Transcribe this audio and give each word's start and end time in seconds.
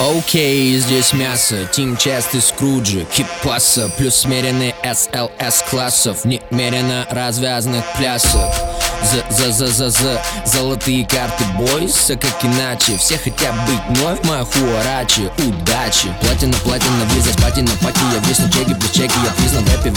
Окей, 0.00 0.78
здесь 0.78 1.12
мясо, 1.12 1.68
Тим 1.72 1.96
частый 1.96 2.40
Скруджи, 2.40 3.04
Кипаса 3.12 3.90
Плюс 3.98 4.14
смеренный 4.14 4.72
СЛС 4.84 5.62
классов. 5.68 6.24
Немерено 6.24 7.04
развязных 7.10 7.84
плясов. 7.96 8.54
За-за-за-за-за 9.02 10.22
Золотые 10.44 11.04
карты 11.04 11.44
бойся, 11.56 12.16
как 12.16 12.44
иначе? 12.44 12.96
Все 12.96 13.18
хотят 13.18 13.54
быть 13.66 13.98
вновь. 13.98 14.22
Моя 14.22 14.44
хуарачи 14.44 15.30
Удачи. 15.38 16.14
Платина, 16.20 16.54
платина, 16.62 17.02
виза, 17.14 17.36
патина, 17.42 17.70
пати. 17.82 18.00
Я 18.14 18.20
висну 18.28 18.48
чеки, 18.50 18.74
плюс 18.74 18.90
чеки 18.92 19.18
Я 19.24 19.32
признан 19.32 19.64
в 19.64 19.76
рэпе, 19.76 19.90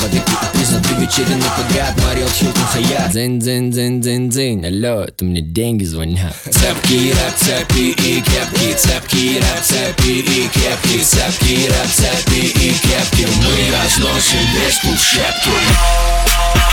вечерины 1.12 1.44
подряд, 1.58 1.94
Мариот, 2.04 2.30
Хилтон, 2.32 2.64
Хаят 2.68 3.12
Дзинь, 3.12 3.40
дзинь, 3.40 3.72
дзинь, 3.72 4.02
дзинь, 4.02 4.30
дзинь 4.30 4.66
Алло, 4.66 5.04
это 5.04 5.26
мне 5.26 5.42
деньги 5.42 5.84
звонят. 5.84 6.34
Цепки, 6.50 7.12
рэп, 7.12 7.36
цепи 7.36 7.90
и 7.90 8.22
кепки 8.22 8.74
Цепки, 8.78 9.38
рэп, 9.38 9.62
цепи 9.62 10.20
и 10.20 10.50
кепки 10.54 11.04
Цепки, 11.04 11.68
рэп, 11.68 11.88
цепи 11.92 12.46
и 12.46 12.72
кепки 12.72 13.28
Мы 13.44 13.72
разносим 13.76 14.40
весь 14.56 14.80
клуб 14.80 14.98
щепки 14.98 16.71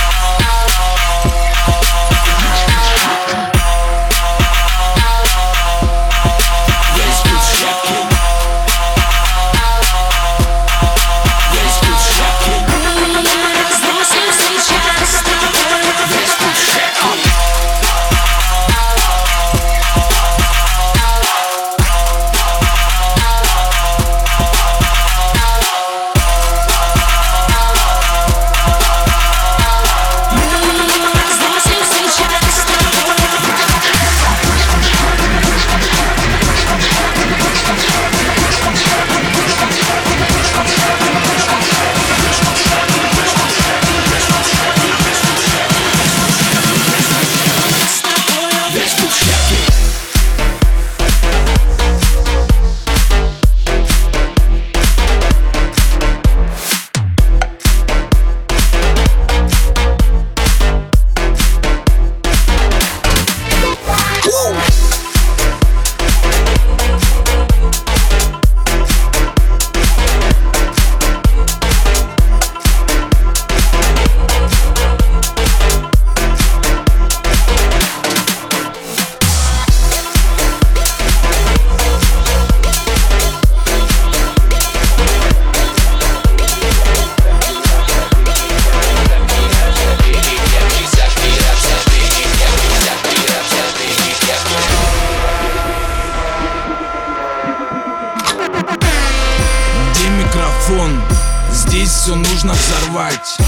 нужно 102.18 102.52
взорвать. 102.52 103.38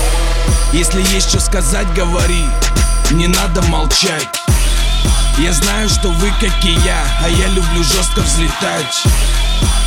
Если 0.73 1.03
есть 1.15 1.29
что 1.29 1.41
сказать, 1.41 1.93
говори. 1.95 2.47
Не 3.11 3.27
надо 3.27 3.63
молчать. 3.63 4.29
Я 5.39 5.53
знаю, 5.53 5.89
что 5.89 6.09
вы 6.11 6.31
как 6.41 6.65
и 6.65 6.73
я 6.85 7.03
А 7.23 7.29
я 7.29 7.49
люблю 7.49 7.83
жестко 7.83 8.21
взлетать. 8.21 9.03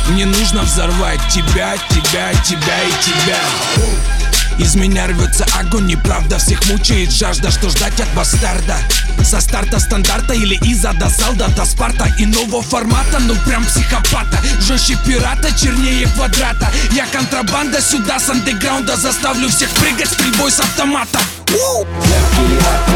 Мне 0.08 0.26
нужно 0.26 0.62
взорвать 0.62 1.20
тебя, 1.28 1.76
тебя, 1.90 2.32
тебя 2.42 2.82
и 2.82 2.92
тебя 3.02 4.23
из 4.58 4.74
меня 4.74 5.06
рвется 5.06 5.46
огонь, 5.58 5.86
неправда 5.86 6.38
Всех 6.38 6.64
мучает 6.66 7.10
жажда, 7.12 7.50
что 7.50 7.68
ждать 7.70 7.98
от 8.00 8.08
бастарда? 8.14 8.76
Со 9.22 9.40
старта 9.40 9.78
стандарта 9.78 10.34
или 10.34 10.56
из 10.66 10.84
ада 10.84 11.08
залда 11.08 11.48
до 11.56 11.64
спарта? 11.64 12.12
Иного 12.18 12.62
формата, 12.62 13.18
ну 13.20 13.34
прям 13.46 13.64
психопата. 13.64 14.38
Жестче 14.60 14.98
пирата, 15.06 15.50
чернее 15.58 16.06
квадрата. 16.08 16.70
Я 16.92 17.06
контрабанда 17.06 17.80
сюда 17.80 18.18
с 18.18 18.28
андеграунда 18.28 18.96
Заставлю 18.96 19.48
всех 19.48 19.70
прыгать 19.70 20.08
с 20.08 20.14
прибой 20.14 20.50
с 20.50 20.60
автомата. 20.60 21.20
У! 21.50 22.93